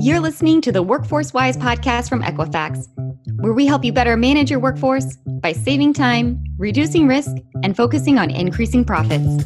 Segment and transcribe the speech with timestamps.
[0.00, 2.88] You're listening to the Workforce Wise podcast from Equifax,
[3.40, 7.30] where we help you better manage your workforce by saving time, reducing risk,
[7.62, 9.44] and focusing on increasing profits.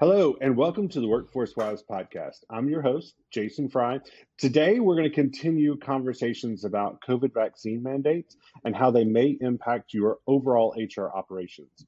[0.00, 2.38] Hello, and welcome to the Workforce Wise podcast.
[2.50, 4.00] I'm your host, Jason Fry.
[4.38, 9.94] Today, we're going to continue conversations about COVID vaccine mandates and how they may impact
[9.94, 11.86] your overall HR operations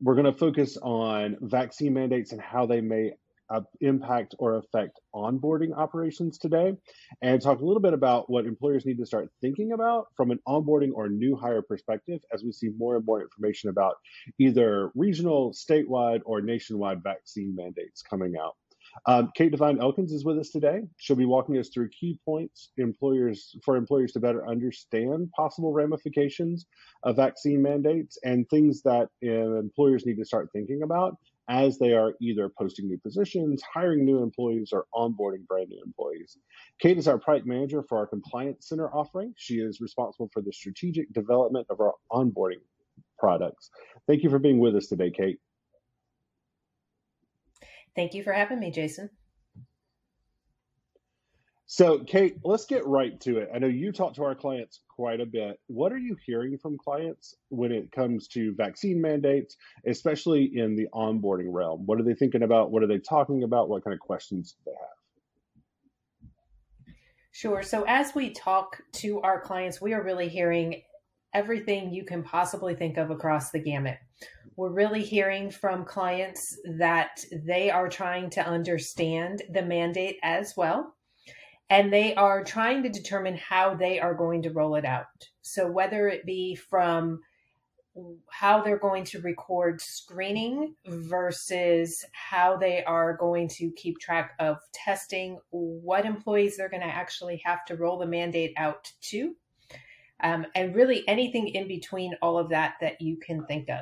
[0.00, 3.12] we're going to focus on vaccine mandates and how they may
[3.48, 6.74] uh, impact or affect onboarding operations today
[7.22, 10.40] and talk a little bit about what employers need to start thinking about from an
[10.48, 13.94] onboarding or new hire perspective as we see more and more information about
[14.38, 18.56] either regional, statewide, or nationwide vaccine mandates coming out.
[19.04, 20.82] Um, Kate Devine Elkins is with us today.
[20.96, 26.66] She'll be walking us through key points employers for employers to better understand possible ramifications
[27.02, 31.16] of vaccine mandates and things that uh, employers need to start thinking about
[31.48, 36.36] as they are either posting new positions, hiring new employees, or onboarding brand new employees.
[36.80, 39.32] Kate is our product manager for our Compliance Center offering.
[39.36, 42.62] She is responsible for the strategic development of our onboarding
[43.18, 43.70] products.
[44.08, 45.38] Thank you for being with us today, Kate.
[47.96, 49.10] Thank you for having me, Jason.
[51.68, 53.48] So, Kate, let's get right to it.
[53.52, 55.58] I know you talk to our clients quite a bit.
[55.66, 60.86] What are you hearing from clients when it comes to vaccine mandates, especially in the
[60.94, 61.84] onboarding realm?
[61.84, 62.70] What are they thinking about?
[62.70, 63.68] What are they talking about?
[63.68, 64.96] What kind of questions do they have?
[67.32, 67.62] Sure.
[67.62, 70.82] So, as we talk to our clients, we are really hearing
[71.36, 73.98] everything you can possibly think of across the gamut.
[74.56, 80.94] We're really hearing from clients that they are trying to understand the mandate as well.
[81.68, 85.04] And they are trying to determine how they are going to roll it out.
[85.42, 87.20] So, whether it be from
[88.30, 94.58] how they're going to record screening versus how they are going to keep track of
[94.72, 99.34] testing, what employees they're going to actually have to roll the mandate out to,
[100.22, 103.80] um, and really anything in between all of that that you can think of.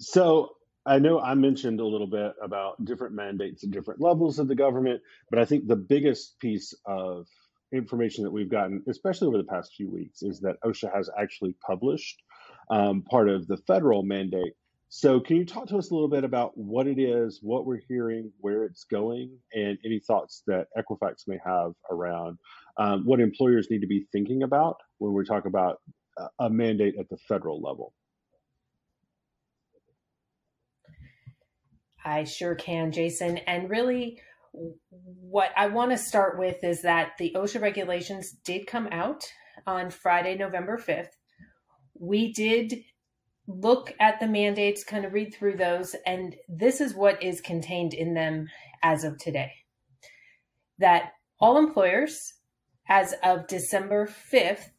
[0.00, 0.50] So
[0.86, 4.54] I know I mentioned a little bit about different mandates at different levels of the
[4.54, 5.00] government,
[5.30, 7.26] but I think the biggest piece of
[7.72, 11.54] information that we've gotten, especially over the past few weeks, is that OSHA has actually
[11.66, 12.22] published
[12.70, 14.54] um, part of the federal mandate.
[14.96, 17.80] So, can you talk to us a little bit about what it is, what we're
[17.88, 22.38] hearing, where it's going, and any thoughts that Equifax may have around
[22.78, 25.80] um, what employers need to be thinking about when we talk about
[26.38, 27.92] a mandate at the federal level?
[32.04, 33.38] I sure can, Jason.
[33.38, 34.20] And really,
[34.52, 39.24] what I want to start with is that the OSHA regulations did come out
[39.66, 41.08] on Friday, November 5th.
[41.98, 42.84] We did
[43.46, 47.94] look at the mandates, kind of read through those, and this is what is contained
[47.94, 48.48] in them
[48.82, 49.52] as of today
[50.78, 52.34] that all employers,
[52.88, 54.70] as of December 5th,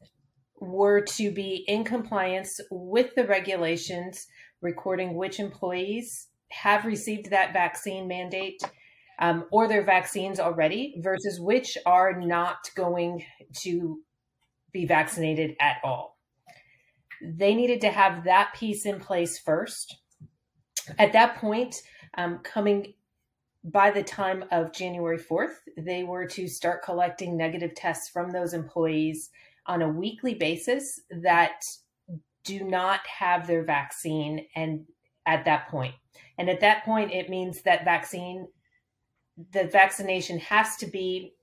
[0.59, 4.27] were to be in compliance with the regulations
[4.61, 8.61] recording which employees have received that vaccine mandate
[9.19, 13.23] um, or their vaccines already versus which are not going
[13.53, 13.99] to
[14.71, 16.14] be vaccinated at all.
[17.21, 19.97] They needed to have that piece in place first.
[20.99, 21.75] At that point,
[22.17, 22.93] um, coming
[23.63, 28.53] by the time of January 4th, they were to start collecting negative tests from those
[28.53, 29.31] employees
[29.65, 31.61] on a weekly basis that
[32.43, 34.85] do not have their vaccine and
[35.25, 35.95] at that point.
[36.37, 38.47] And at that point, it means that vaccine,
[39.51, 41.33] the vaccination has to be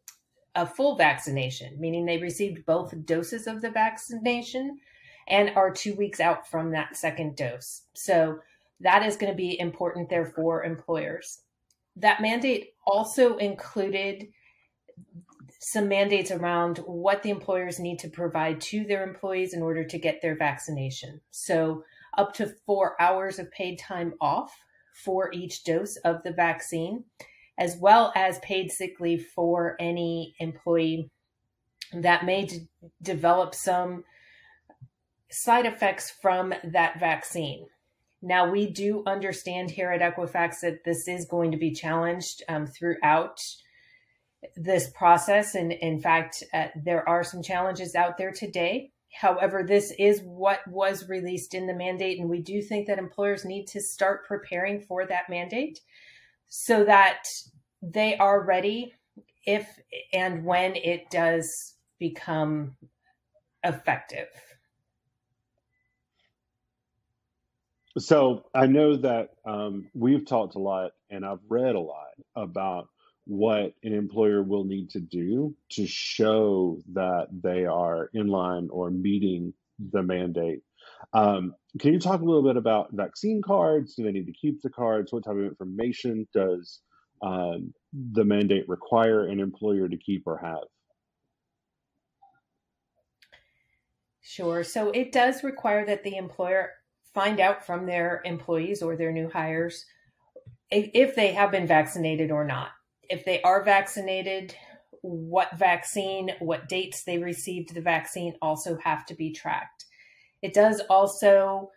[0.54, 4.78] a full vaccination, meaning they received both doses of the vaccination
[5.28, 7.82] and are two weeks out from that second dose.
[7.94, 8.40] So
[8.80, 11.42] that is going to be important there for employers.
[11.96, 14.28] That mandate also included
[15.60, 19.98] some mandates around what the employers need to provide to their employees in order to
[19.98, 21.20] get their vaccination.
[21.30, 21.84] So,
[22.18, 24.52] up to four hours of paid time off
[24.92, 27.04] for each dose of the vaccine,
[27.58, 31.10] as well as paid sick leave for any employee
[31.92, 32.68] that may d-
[33.00, 34.04] develop some
[35.32, 37.66] side effects from that vaccine.
[38.20, 42.66] Now, we do understand here at Equifax that this is going to be challenged um,
[42.66, 43.40] throughout
[44.56, 45.54] this process.
[45.54, 50.66] And in fact, uh, there are some challenges out there today However, this is what
[50.66, 54.80] was released in the mandate, and we do think that employers need to start preparing
[54.80, 55.80] for that mandate
[56.48, 57.24] so that
[57.82, 58.94] they are ready
[59.44, 59.68] if
[60.12, 62.76] and when it does become
[63.62, 64.28] effective.
[67.98, 72.88] So I know that um, we've talked a lot and I've read a lot about
[73.26, 78.90] what an employer will need to do to show that they are in line or
[78.90, 79.52] meeting
[79.92, 80.60] the mandate.
[81.12, 83.94] Um, can you talk a little bit about vaccine cards?
[83.94, 85.12] Do they need to keep the cards?
[85.12, 86.80] What type of information does
[87.22, 90.64] um, the mandate require an employer to keep or have?
[94.22, 94.64] Sure.
[94.64, 96.70] So it does require that the employer
[97.14, 99.84] find out from their employees or their new hires
[100.70, 102.70] if they have been vaccinated or not.
[103.10, 104.54] If they are vaccinated,
[105.02, 109.84] what vaccine, what dates they received the vaccine also have to be tracked.
[110.40, 111.70] It does also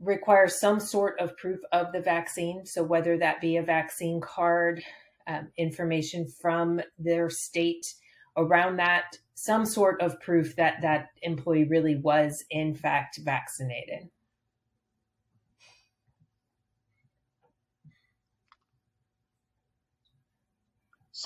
[0.00, 2.66] require some sort of proof of the vaccine.
[2.66, 4.82] So, whether that be a vaccine card,
[5.26, 7.86] um, information from their state
[8.36, 14.08] around that, some sort of proof that that employee really was, in fact, vaccinated.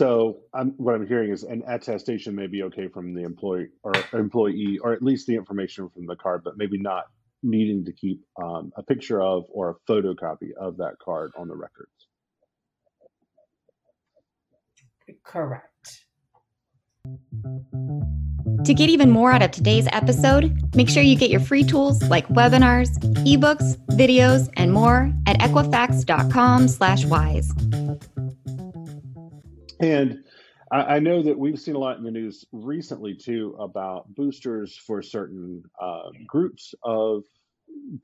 [0.00, 3.93] So I'm, what I'm hearing is an attestation may be okay from the employee or
[4.14, 7.05] employee, or at least the information from the card, but maybe not
[7.43, 11.55] needing to keep um, a picture of or a photocopy of that card on the
[11.55, 11.91] records.
[15.23, 16.06] Correct.
[18.64, 22.03] To get even more out of today's episode, make sure you get your free tools
[22.05, 22.88] like webinars,
[23.26, 27.53] ebooks, videos, and more at equifax.com/wise.
[29.81, 30.25] And
[30.71, 34.77] I, I, know that we've seen a lot in the news recently too about boosters
[34.77, 37.23] for certain uh, groups of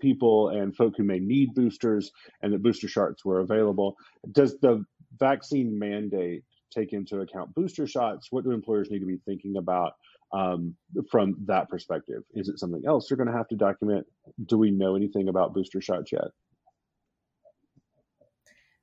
[0.00, 2.10] people and folk who may need boosters,
[2.42, 3.96] and that booster shots were available.
[4.32, 4.84] Does the
[5.18, 8.28] vaccine mandate take into account booster shots?
[8.30, 9.92] What do employers need to be thinking about
[10.32, 10.74] um,
[11.10, 12.22] from that perspective?
[12.34, 14.06] Is it something else they're going to have to document?
[14.46, 16.28] Do we know anything about booster shots yet?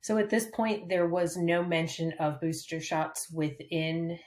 [0.04, 4.18] So at this point, there was no mention of booster shots within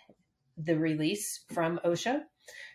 [0.58, 2.22] the release from OSHA.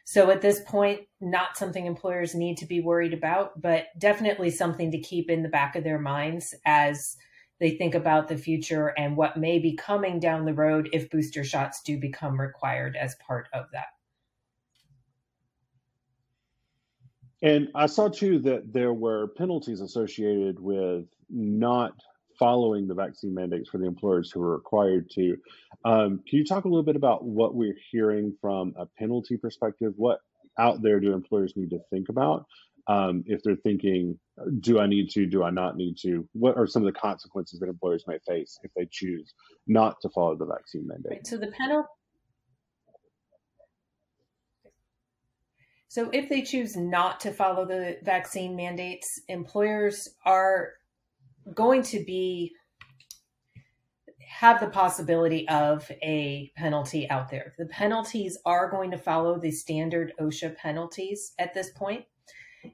[0.04, 4.92] So at this point, not something employers need to be worried about, but definitely something
[4.92, 7.16] to keep in the back of their minds as
[7.58, 11.42] they think about the future and what may be coming down the road if booster
[11.42, 13.86] shots do become required as part of that.
[17.42, 21.94] And I saw too that there were penalties associated with not
[22.42, 25.36] following the vaccine mandates for the employers who are required to.
[25.84, 29.92] Um, can you talk a little bit about what we're hearing from a penalty perspective?
[29.94, 30.18] What
[30.58, 32.46] out there do employers need to think about
[32.88, 34.18] um, if they're thinking,
[34.58, 36.28] do I need to, do I not need to?
[36.32, 39.34] What are some of the consequences that employers may face if they choose
[39.68, 41.12] not to follow the vaccine mandate?
[41.12, 41.86] Right, so the penalty.
[45.86, 50.72] So, if they choose not to follow the vaccine mandates, employers are
[51.54, 52.54] going to be
[54.42, 57.54] have the possibility of a penalty out there.
[57.58, 62.06] The penalties are going to follow the standard OSHA penalties at this point.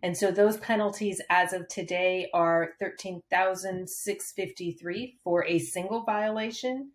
[0.02, 6.92] And so those penalties as of today are 13,653 for a single violation.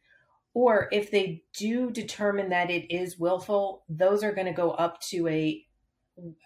[0.54, 5.02] Or if they do determine that it is willful, those are going to go up
[5.10, 5.66] to a,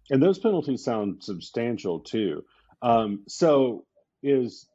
[0.10, 2.43] And those penalties sound substantial too.
[2.81, 3.86] Um, so
[4.24, 4.68] is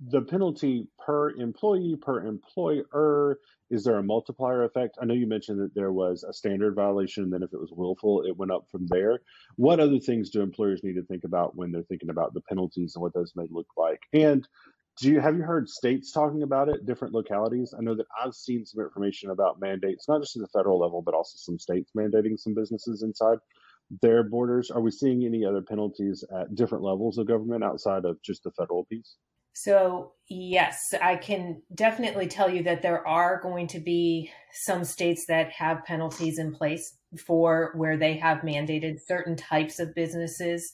[0.00, 3.38] the penalty per employee, per employer?
[3.70, 4.98] Is there a multiplier effect?
[5.00, 7.72] I know you mentioned that there was a standard violation, and then if it was
[7.72, 9.20] willful, it went up from there.
[9.56, 12.94] What other things do employers need to think about when they're thinking about the penalties
[12.94, 14.00] and what those may look like?
[14.12, 14.46] And
[15.00, 17.74] do you have you heard states talking about it, different localities?
[17.76, 21.02] I know that I've seen some information about mandates, not just at the federal level,
[21.02, 23.38] but also some states mandating some businesses inside
[24.02, 24.70] their borders.
[24.70, 28.52] Are we seeing any other penalties at different levels of government outside of just the
[28.52, 29.16] federal piece?
[29.56, 35.26] So, yes, I can definitely tell you that there are going to be some states
[35.26, 40.72] that have penalties in place for where they have mandated certain types of businesses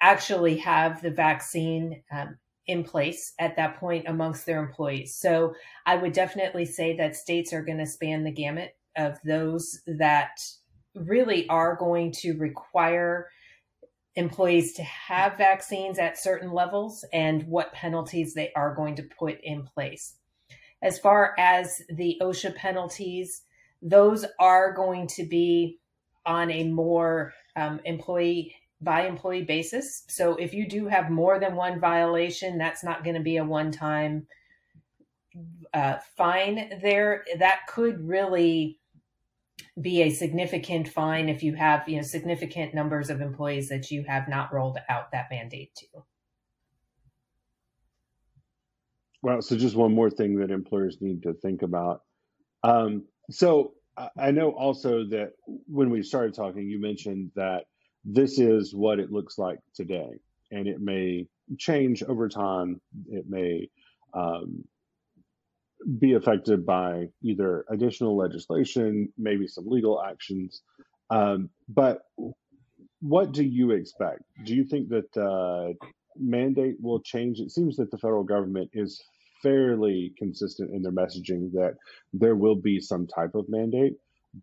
[0.00, 5.14] actually have the vaccine um, in place at that point amongst their employees.
[5.14, 9.82] So, I would definitely say that states are going to span the gamut of those
[9.86, 10.40] that
[10.94, 13.28] really are going to require
[14.16, 19.38] employees to have vaccines at certain levels and what penalties they are going to put
[19.42, 20.14] in place.
[20.82, 23.42] As far as the OSHA penalties,
[23.82, 25.78] those are going to be
[26.24, 30.04] on a more um, employee by employee basis.
[30.08, 33.44] So if you do have more than one violation, that's not going to be a
[33.44, 34.26] one time
[35.72, 37.24] uh, fine there.
[37.38, 38.78] That could really
[39.80, 44.04] be a significant fine if you have you know significant numbers of employees that you
[44.06, 45.86] have not rolled out that mandate to.
[49.22, 52.02] Well, so just one more thing that employers need to think about.
[52.62, 53.72] Um, so
[54.16, 55.32] I know also that
[55.66, 57.64] when we started talking, you mentioned that
[58.04, 60.20] this is what it looks like today,
[60.52, 61.26] and it may
[61.58, 62.80] change over time.
[63.08, 63.68] It may
[64.14, 64.64] um,
[65.98, 70.62] be affected by either additional legislation, maybe some legal actions.
[71.10, 72.02] Um, but
[73.00, 74.22] what do you expect?
[74.44, 75.74] Do you think that the
[76.18, 77.40] mandate will change?
[77.40, 79.00] It seems that the federal government is
[79.42, 81.74] fairly consistent in their messaging that
[82.12, 83.94] there will be some type of mandate.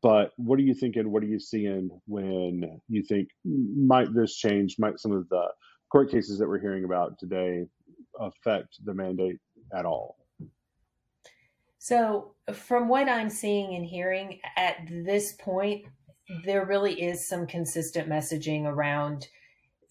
[0.01, 1.12] But what are you thinking?
[1.12, 4.77] What are you seeing when you think might this change?
[4.79, 5.47] Might some of the
[5.91, 7.65] court cases that we're hearing about today
[8.19, 9.38] affect the mandate
[9.77, 10.23] at all?
[11.83, 15.83] So, from what I'm seeing and hearing at this point,
[16.45, 19.27] there really is some consistent messaging around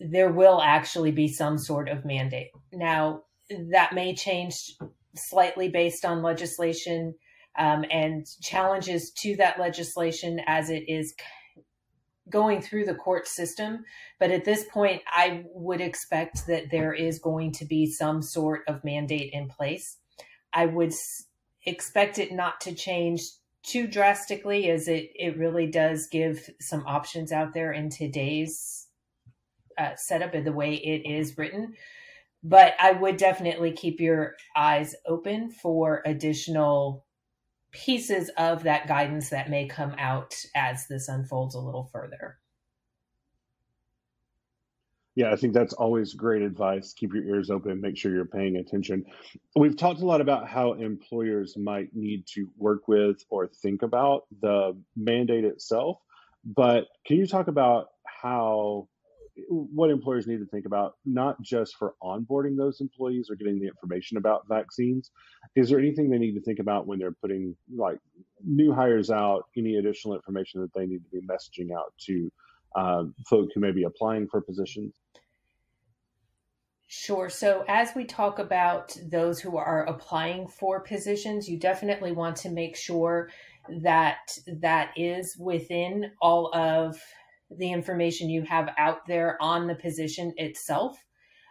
[0.00, 2.48] there will actually be some sort of mandate.
[2.72, 3.24] Now,
[3.72, 4.74] that may change
[5.14, 7.14] slightly based on legislation
[7.58, 11.14] um, and challenges to that legislation as it is
[12.30, 13.84] going through the court system.
[14.18, 18.62] But at this point, I would expect that there is going to be some sort
[18.66, 19.98] of mandate in place.
[20.54, 20.94] I would
[21.64, 23.22] expect it not to change
[23.62, 28.88] too drastically as it, it really does give some options out there in today's
[29.78, 31.74] uh, setup and the way it is written.
[32.42, 37.06] But I would definitely keep your eyes open for additional
[37.70, 42.38] pieces of that guidance that may come out as this unfolds a little further.
[45.14, 46.94] Yeah, I think that's always great advice.
[46.94, 49.04] Keep your ears open, make sure you're paying attention.
[49.54, 54.22] We've talked a lot about how employers might need to work with or think about
[54.40, 55.98] the mandate itself,
[56.44, 58.88] but can you talk about how
[59.48, 63.66] what employers need to think about, not just for onboarding those employees or getting the
[63.66, 65.10] information about vaccines?
[65.56, 67.98] Is there anything they need to think about when they're putting like
[68.44, 72.30] new hires out, any additional information that they need to be messaging out to
[72.76, 74.94] um, folk who may be applying for positions?
[76.94, 77.30] Sure.
[77.30, 82.50] So, as we talk about those who are applying for positions, you definitely want to
[82.50, 83.30] make sure
[83.80, 87.00] that that is within all of
[87.50, 91.02] the information you have out there on the position itself.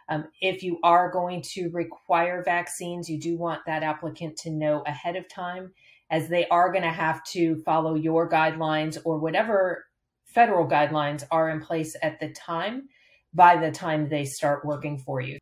[0.08, 4.84] Um, if you are going to require vaccines, you do want that applicant to know
[4.86, 5.72] ahead of time,
[6.08, 9.86] as they are going to have to follow your guidelines or whatever
[10.24, 12.88] federal guidelines are in place at the time
[13.34, 15.38] by the time they start working for you.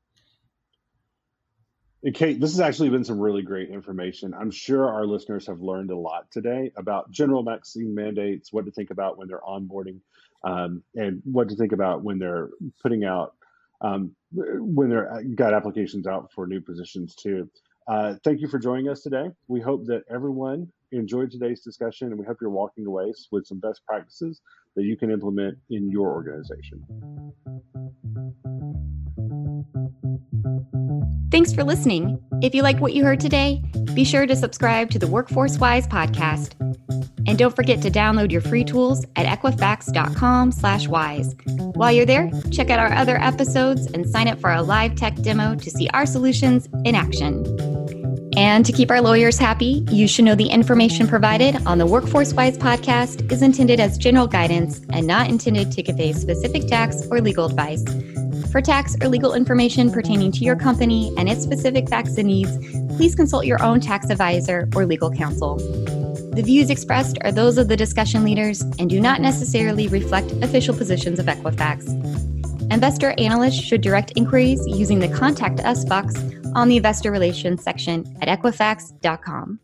[2.14, 4.32] Kate, this has actually been some really great information.
[4.32, 8.70] I'm sure our listeners have learned a lot today about general vaccine mandates, what to
[8.70, 10.00] think about when they're onboarding,
[10.42, 12.48] um, and what to think about when they're
[12.82, 13.34] putting out,
[13.82, 17.50] um, when they're uh, got applications out for new positions too.
[17.86, 19.30] Uh, thank you for joining us today.
[19.48, 23.58] We hope that everyone enjoyed today's discussion, and we hope you're walking away with some
[23.58, 24.40] best practices
[24.76, 26.84] that you can implement in your organization.
[31.30, 32.20] Thanks for listening.
[32.42, 33.62] If you like what you heard today,
[33.94, 36.54] be sure to subscribe to the Workforce Wise podcast.
[37.28, 41.36] And don't forget to download your free tools at equifax.com slash wise.
[41.74, 45.14] While you're there, check out our other episodes and sign up for our live tech
[45.16, 47.44] demo to see our solutions in action.
[48.40, 52.32] And to keep our lawyers happy, you should know the information provided on the Workforce
[52.32, 57.20] Wise podcast is intended as general guidance and not intended to convey specific tax or
[57.20, 57.84] legal advice.
[58.50, 62.56] For tax or legal information pertaining to your company and its specific facts and needs,
[62.96, 65.56] please consult your own tax advisor or legal counsel.
[66.34, 70.74] The views expressed are those of the discussion leaders and do not necessarily reflect official
[70.74, 71.90] positions of Equifax.
[72.72, 76.14] Investor analysts should direct inquiries using the Contact Us box
[76.54, 79.60] on the Investor Relations section at Equifax.com.